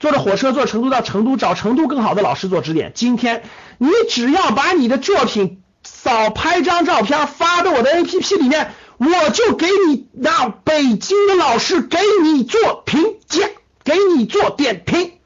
[0.01, 2.93] 坐着火车坐成都到成都找成都更好的老师做指点。
[2.95, 3.43] 今天
[3.77, 13.47] 你只要把你的作品扫拍张照片发到我的 APP 里面，我就给你让北京的老师给你做评价，
[13.85, 15.19] 给你做点评，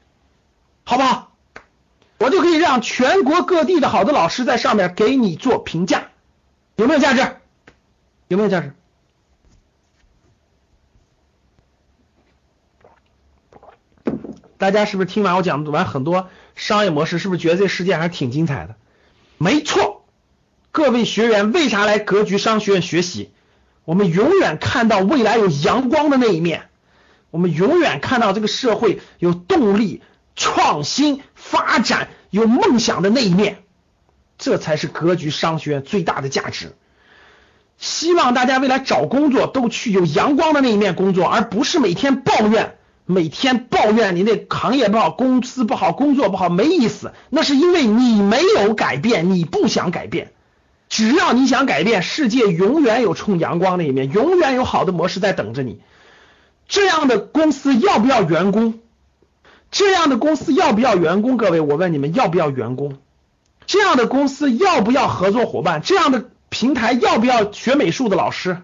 [0.83, 1.31] 好不好？
[2.17, 6.09] 我就可以让全国各地的好的老师在上面给你做评价，
[6.75, 7.37] 有没有价值？
[8.27, 8.73] 有没有价值？
[14.57, 18.75] 大家是不是听完我讲完很多商业模式，是不是觉得这世界还是挺精彩的？
[19.37, 20.05] 没错，
[20.71, 23.31] 各位学员为啥来格局商学院学习？
[23.83, 26.69] 我们永远看到未来有阳光的那一面，
[27.31, 30.01] 我们永远看到这个社会有动力、
[30.35, 33.59] 创新、发展、有梦想的那一面，
[34.37, 36.75] 这才是格局商学院最大的价值。
[37.77, 42.77] 希望大家未来找工作都去有阳光的那一面工作，而不是每天抱怨。
[43.05, 47.13] 每天抱怨你那行业不好，公司不好，工作不好，没意思。
[47.29, 50.31] 那是因为你没有改变，你不想改变。
[50.89, 55.81] 只要你想改变，世界永远有冲阳光那一面，永远有好的模式在等着你。
[56.67, 58.79] 这样的公司要不要员工？
[59.71, 61.37] 这样的公司要不要员工？
[61.37, 62.97] 各位，我问你们要不要员工？
[63.67, 65.81] 这样的公司要不要合作伙伴？
[65.81, 68.61] 这样的平台要不要学美术的老师？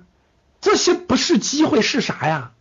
[0.61, 2.51] 这些不是机会是啥呀？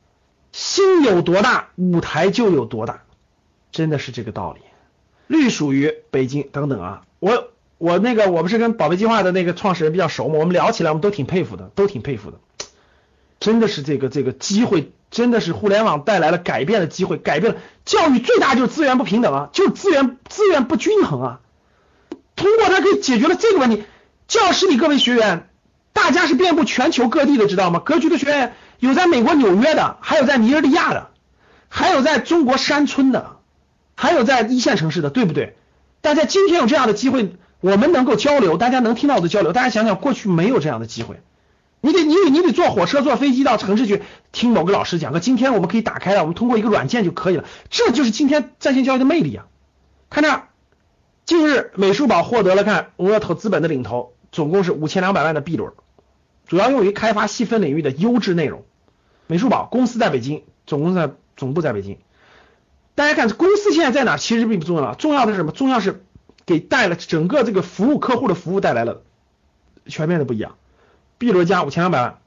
[0.53, 3.03] 心有多大，舞台就有多大，
[3.73, 4.61] 真的是这个道理。
[5.27, 10.35] 隶属于北京等等啊，我我那个我不是跟宝贝计划的那个创始人比较熟吗？
[10.41, 12.39] 我们聊起来，我们都挺佩服的，都挺佩服的。
[13.39, 21.41] 真的是这个这个机会，真的是互联网带来了改变的机会，改变了教育最大就是资源不平等啊，就是资源资源不均衡啊。
[22.35, 23.85] 通过它可以解决了这个问题。
[24.27, 25.49] 教室里各位学员，
[25.93, 27.79] 大家是遍布全球各地的，知道吗？
[27.79, 28.55] 格局的学员。
[28.81, 31.11] 有在美国纽约的，还有在尼日利亚的，
[31.69, 33.37] 还有在中国山村的，
[33.95, 35.57] 还有在一线城市的，对不对？
[36.01, 39.53] 大家今天有这样的机会，我们能够交流，大家能听到我的交流。
[39.53, 41.21] 大家想想，过去没有这样的机会，
[41.83, 45.21] 你得你得你得坐火车坐飞机到城市去听某个老师讲课。
[45.21, 47.45] 今天我们可以打开了，我们通过一个软件就可以了。
[47.69, 49.45] 这就是今天在线教育的魅力啊！
[50.09, 50.43] 看这，
[51.27, 55.73] 近日美术宝获得了看额投资本的领投，总共是五千两百万的 B 轮，
[56.47, 58.65] 主要用于开发细分领域的优质内容。
[59.31, 61.99] 美术宝公司在北京，总公司在总部在北京。
[62.97, 64.17] 大家看，公司现在在哪？
[64.17, 65.53] 其实并不重要，重要的是什么？
[65.53, 66.03] 重要是
[66.47, 69.03] 给带了整个这个服务客户的服务带来了
[69.87, 70.57] 全面的不一样。
[71.19, 72.19] B 轮加五千两百万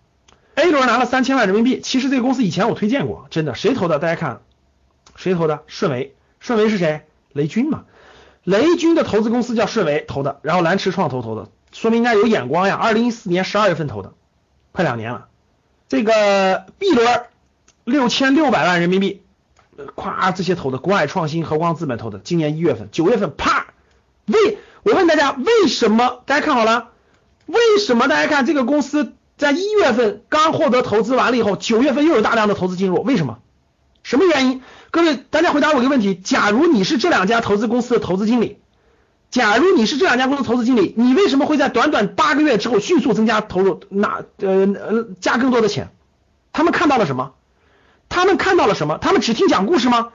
[0.55, 1.81] ，A 轮拿了三千万人民币。
[1.81, 3.99] 其实这个公司以前我推荐过，真的，谁投的？
[3.99, 4.39] 大家看，
[5.17, 5.63] 谁投的？
[5.67, 7.05] 顺为，顺为是谁？
[7.33, 7.83] 雷军嘛。
[8.45, 12.75] 雷军的投资公司叫顺为投的，然后蓝驰创投投的，说明人家有眼光呀。
[12.75, 14.13] 二零一四年十二月份投的，
[14.71, 15.27] 快两年了。
[15.93, 17.25] 这个 B 轮
[17.83, 19.21] 六千六百万人民币，
[19.95, 23.67] 咵这些投的，国海创新、和光资本投的，今年一月份、九月份，啪，
[24.25, 26.23] 为我问大家为什么？
[26.25, 26.89] 大家看好了，
[27.45, 28.07] 为什么？
[28.07, 33.37] 大家看这个公司在一月份刚获得投资完了以后，九月份又有大量的投资进入，为什么？
[34.01, 34.63] 什么原因？
[34.89, 38.57] 各位，大家回答我一个问题：假如你是这两家投资公司的投资经理？
[39.33, 45.89] 假如你是这两家公司投资经理，你为什么会在短短八个月之后迅速增加投入，拿呃呃加更多的钱？
[46.51, 47.33] 他们看到了什么？
[48.09, 48.99] 他们看到了什么？
[48.99, 50.09] 他们只听讲故事吗？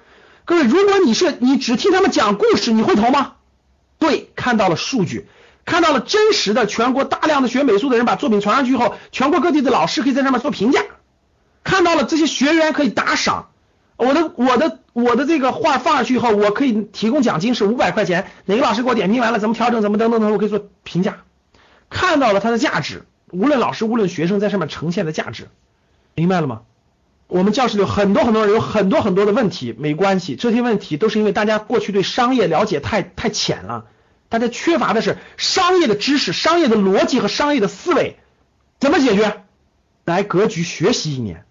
[0.45, 3.33] 各位，如果你是你只听他们讲故事，你会投吗？
[3.99, 5.27] 对，看到了数据，
[5.65, 10.81] 看到了真实的全国大量的学美术的人把作品传上去以后，全国各地的老师可以在上面做评价，
[11.65, 13.49] 看到了这些学员可以打赏。
[13.97, 18.27] 我的我的我的这个话放上去以后，我可以提供奖金是五百块钱。
[18.47, 21.19] 哪个老师给我点评完了，怎么调整，怎么等等等，我可以做评价。
[21.89, 25.47] 看到了它的价值，无论老师无论学生在上面呈现的价值，
[26.17, 26.63] 明白了吗？
[27.29, 33.85] 我们教室里有很多很多人有很多很多的问题，没关系，这些问题都是因为大家过去对商业了解太太浅了，
[34.29, 38.17] 大家缺乏的是商业的知识、商业的逻辑和商业的思维，
[38.81, 39.45] 怎么解决？
[40.05, 41.45] 来格局学习一年。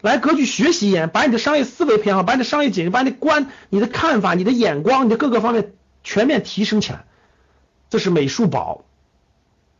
[0.00, 5.72] 来格局学习一眼，把你的商业思维培养好，把你的商业解决，把你的观、你的看法、你的眼光、你的各个方面
[6.04, 7.04] 全面提升起来。
[7.90, 8.84] 这是美术宝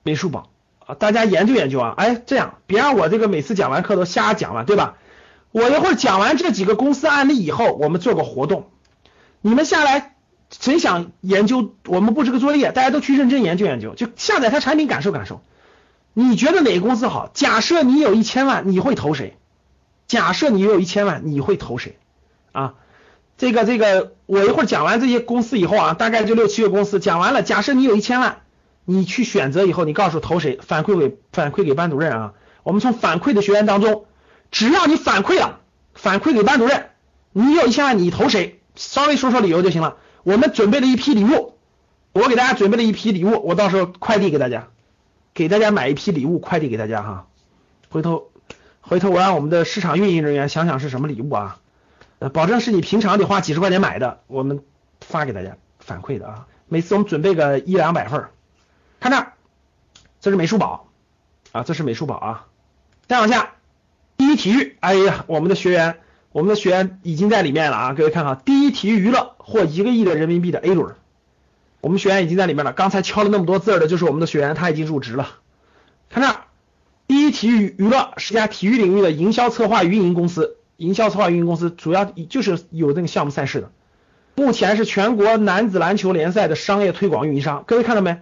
[0.02, 0.50] 美术宝
[0.84, 4.96] 啊，大家研究研究啊，哎，这样别让我这个每次讲完课都瞎讲了，对吧？
[5.52, 8.70] 我一会儿讲完这几个公司案例以后，我们做个活动，
[9.40, 10.16] 你们下来
[10.50, 15.42] 谁想研究，我们布置个作业，大家都去认真研究研究，就下载它产品感受感受。
[16.12, 17.30] 你觉得哪个公司好？
[17.32, 19.36] 假设你有一千万，你会投谁？
[20.08, 21.96] 假设你有一千万，你会投谁？
[22.50, 22.74] 啊，
[23.36, 27.42] 这个这个，我一会儿讲完这些公司以后啊，大概就六七个公司讲完了。
[27.44, 28.40] 假设你有一千万，
[28.84, 30.58] 你去选择以后，你告诉投谁？
[30.60, 32.34] 反馈给反馈给班主任啊。
[32.64, 34.06] 我们从反馈的学员当中。
[34.50, 35.60] 只要你反馈了，
[35.92, 36.86] 反馈给班主任，
[37.32, 38.62] 你有一千万，你投谁？
[38.76, 39.98] 稍微说说理由就行了。
[40.22, 41.58] 我们准备了一批礼物，
[42.14, 44.68] 我给大家准备了一批礼物，我到时候快递给大家，
[45.34, 47.26] 给大家买一批礼物，快递给大家哈。
[47.90, 48.30] 回头
[48.88, 51.60] 回头我让我们的市场运营人员想想是什么礼物啊？
[52.20, 54.62] 呃，保证是你平常得花几十块钱买的，我们
[55.02, 56.46] 发给大家反馈的啊。
[56.68, 58.30] 每次我们准备个一两百份儿。
[58.98, 59.26] 看这，
[60.22, 60.88] 这是美术宝
[61.52, 62.46] 啊，这是美术宝啊。
[63.06, 63.50] 再往下。
[64.16, 66.00] 第一体育，哎呀，我们的学员，
[66.32, 67.92] 我们的学员已经在里面了啊！
[67.92, 70.96] 各位看好，第一体育娱乐获一个亿的人民币的 A 轮，
[71.82, 72.72] 我们学员已经在里面了。
[72.72, 75.28] 刚才敲了那么多字的，就是我们的学员，他已经入职了。
[76.08, 76.40] 看这，
[77.08, 83.72] 第一体育娱乐是家体育领域的营销策划运营公司，营销策划运营公司主要就是有那个项目赛事的，
[84.36, 87.64] 目前是全国男子篮球联赛的商业推广运营商。
[87.66, 88.20] 各位看到没？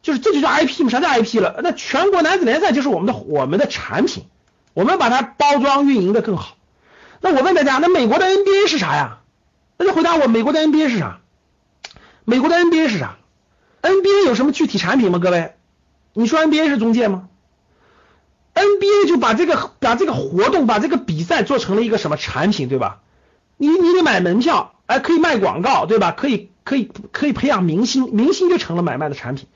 [0.00, 0.88] 就是这就叫 IP 嘛？
[0.88, 1.60] 啥叫 IP 了？
[1.62, 4.24] 那全国男子联赛就是我们的我们的产品。
[4.72, 6.56] 我们把它包装运营的更好。
[7.20, 9.18] 那我问大家，那美国的 NBA 是啥呀？
[9.76, 11.18] 那就回答我，美国的 NBA 是啥？
[12.24, 13.16] 美国的 NBA 是啥
[13.82, 15.18] ？NBA 有什么具体产品吗？
[15.18, 15.54] 各位，
[16.12, 17.28] 你说 NBA 是中介吗
[18.58, 23.00] ？NBA 就把这个把这个活动把这个比赛做成了一个什么产品，对吧？
[23.56, 26.12] 你你得买门票，哎，可以卖广告，对吧？
[26.12, 29.46] 可以可以可以培养明星，明星就成了买卖的产品，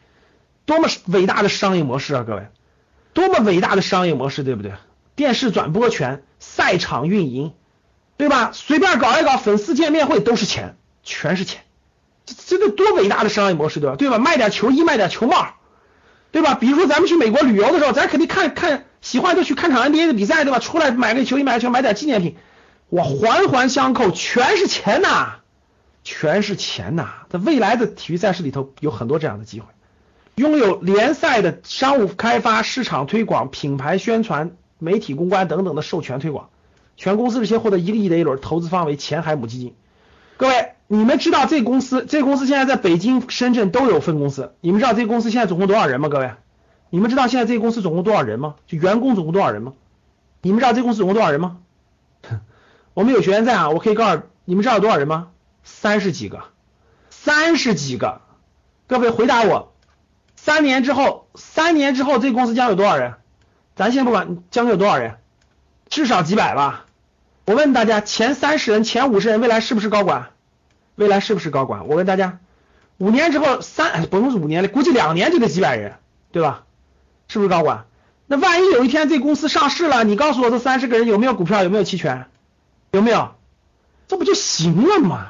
[0.67, 2.47] 多么伟大的商业模式啊，各位，
[3.12, 4.73] 多么伟大的商业模式，对不对？
[5.15, 7.53] 电视转播权、赛场运营，
[8.17, 8.51] 对吧？
[8.53, 11.62] 随便搞一搞粉丝见面会都是钱，全是钱，
[12.25, 13.97] 这这个多伟大的商业模式，对吧？
[13.97, 14.19] 对吧？
[14.19, 15.49] 卖点球衣，卖点球帽，
[16.31, 16.55] 对吧？
[16.55, 20.59] 比如说咱们去美国旅游的时候，咱肯定看看喜欢就去看场 NBA 的比赛，对吧？
[20.59, 22.37] 出来买个球衣，买个球，买点纪念品，
[22.88, 25.35] 哇，环环相扣，全是钱呐，
[26.03, 27.27] 全是钱呐！
[27.29, 29.67] 在未来的体育赛事里头，有很多这样的机会，
[30.37, 34.53] 拥有联赛的商务开发、市场推广、品牌宣传。
[34.85, 36.49] 媒体公关等等的授权推广，
[36.97, 39.77] 全公司日前获得一个亿的 A 轮，投资方为前海母基金。
[40.37, 42.05] 各位，你们知道这公司？
[42.05, 44.55] 这公司现在在北京、深圳都有分公司。
[44.61, 46.09] 你们知道这公司现在总共多少人吗？
[46.09, 46.33] 各位，
[46.94, 48.57] 你们知道现在这个公司总共多少人吗？
[48.66, 49.72] 就员工总共多少人吗？
[50.42, 51.57] 你们知道这公司总共多少人吗？
[52.92, 55.28] 我们有学员在啊，我可以告诉你们知道有多少人吗？
[55.64, 56.42] 三十几个，
[57.09, 58.20] 三十几个。
[58.88, 59.72] 各位回答我，
[60.37, 63.14] 三年之后，三年之后这个公司将有多少人？
[63.74, 65.16] 咱先不管将有多少人，
[65.88, 66.85] 至少几百吧。
[67.46, 70.28] 我问大家，前三十人、前五十人，未来是不是高管？
[70.96, 71.88] 未来是不是高管？
[71.88, 72.40] 我问大家，
[72.98, 75.94] 五年之后三，甭说五年了，估计两年就得几百人，
[76.33, 76.66] 对吧？
[77.33, 77.87] 是不是高管？
[78.27, 82.27] 那万一有一天这公司上市了，你告诉我这三十个人有没有股票，有没有期权，
[82.90, 83.35] 有没有？
[84.07, 85.29] 这不就行了吗？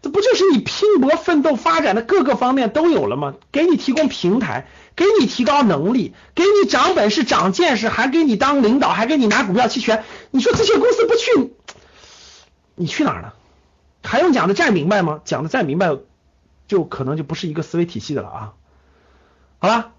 [0.00, 3.34] 这不就是你拼搏奋斗发展的各个方面都有了吗？
[3.50, 4.68] 给你提供平台。
[4.96, 10.04] 给你提高能力，给你长本事、长见识，还给你当领导，还给你拿股票期权。
[10.30, 11.52] 你说这些公司不去，
[12.76, 13.32] 你去哪儿呢？
[14.04, 15.20] 还用讲的再明白吗？
[15.24, 15.96] 讲的再明白，
[16.68, 18.52] 就可能就不是一个思维体系的了啊。
[19.58, 19.90] 好了，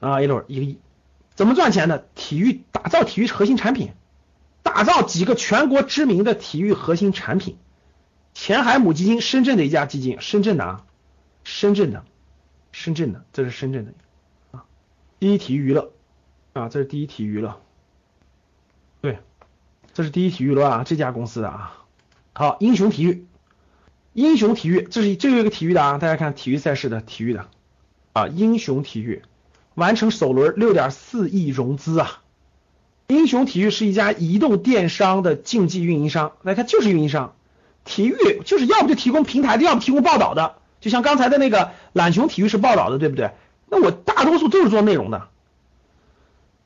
[0.00, 0.78] 啊，一轮一个亿，
[1.34, 2.08] 怎么赚钱的？
[2.14, 3.92] 体育打造体育核心产品，
[4.62, 7.56] 打造几个全国知名的体育核心产品。
[8.32, 10.86] 前海母基金，深圳的一家基金，深圳的啊，
[11.44, 12.04] 深圳的，
[12.72, 13.92] 深圳的，这是深圳的
[14.52, 14.64] 啊。
[15.18, 15.92] 第一体育娱乐
[16.52, 17.60] 啊，这是第一体育娱乐，
[19.00, 19.18] 对，
[19.92, 21.76] 这是第一体育娱乐啊，这家公司的啊。
[22.32, 23.26] 好，英雄体育，
[24.12, 27.48] 英雄体育，这是这有一个体育的啊，大家看体育赛事的体育的
[28.12, 29.22] 啊，英雄体育
[29.80, 32.20] 完成首轮六点四亿融资啊。
[33.08, 37.34] 英雄体育是一家移动电商的竞技运营商，来看就是运营商，
[37.84, 43.32] 体育就是要不就提供平台的，要不提供报道的，就像刚才的那个懒熊体育是报道的，对不对？
[43.68, 45.26] 那我大多数都是做内容的，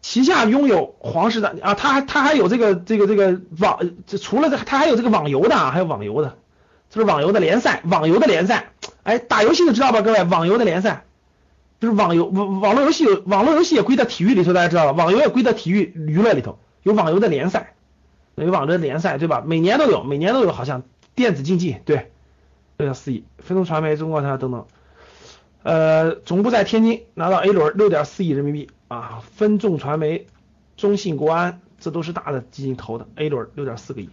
[0.02, 6.36] 旗下拥有皇室的啊，他还他还有这个这个这个网，这除了这他还有这个网游的啊，还有网游的，
[6.90, 11.04] 这是网游的联赛，网游的联赛，哎，打游戏的知道吧，各位，网游的联赛。
[11.84, 14.92] 就是网游网网络游戏有网络游戏也归在体育里头，大家知道吧？
[15.04, 17.74] 网游也归在体育娱乐里头，有网游的联赛，
[18.36, 19.44] 有网游联赛对吧？
[19.46, 20.82] 每年都有，每年都有，好像
[21.14, 22.10] 电子竞技对，
[22.78, 24.64] 六点四亿，分众传媒、中国台等等。
[25.62, 30.26] 呃，总部在天津，拿到 A 轮六点四亿人民币啊，分众传媒、
[30.78, 34.08] 中信国安，这都是大的基金投的 A 轮六点四个亿。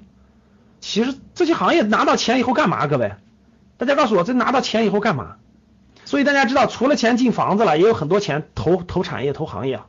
[0.81, 2.85] 其实这些行业拿到钱以后干嘛？
[2.87, 3.13] 各位，
[3.77, 5.37] 大家告诉我，这拿到钱以后干嘛？
[6.05, 9.81] 所以大家知道，除了钱进房子了，也有很多钱投投产业、投行业。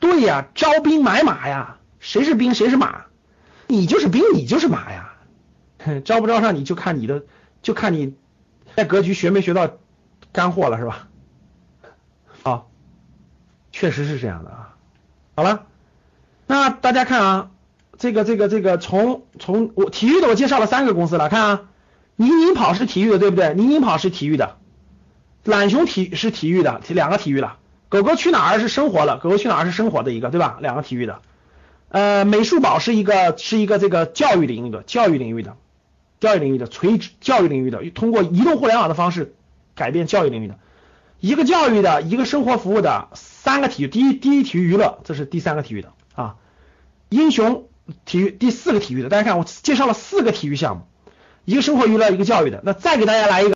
[0.00, 3.04] 对呀，招兵买马呀，谁是兵谁是马？
[3.66, 5.14] 你就是兵，你就是马呀。
[6.04, 7.22] 招不招上你就看你的，
[7.62, 8.14] 就看你
[8.76, 9.70] 在格局学没学到
[10.32, 11.08] 干货了，是吧？
[12.42, 12.70] 好，
[13.72, 14.74] 确实是这样的啊。
[15.36, 15.66] 好了，
[16.46, 17.50] 那大家看啊。
[17.96, 21.62] 这个这个这个从从我体育的我介绍了三个公司了，看啊，
[22.16, 23.54] 倪宁跑是体育的对不对？
[23.54, 24.56] 倪宁跑是体育的，
[25.44, 27.52] 懒熊体是体育的，两个体育的，
[27.88, 30.58] 狗狗去哪儿是生活了，狗狗去哪儿是生活的一个对吧？
[30.60, 31.20] 两个体育的，
[31.88, 35.56] 呃，美术宝是一个是一个这个教育领域的，教育领域的，
[36.20, 39.34] 教育领域的垂直教育领域的，通过移动互联网的方式
[39.74, 40.58] 改变教育领域的，
[41.20, 46.36] 一个教育的，一个生活服务的，三个体育，第一第一体育娱乐，这是第三个体育的啊，
[47.08, 47.64] 英雄。
[48.06, 50.84] 体育第四个体育的，大家看我介绍了四个体育项目，
[51.44, 53.50] 一个生活娱乐，一个教育的，那再给大家来一个。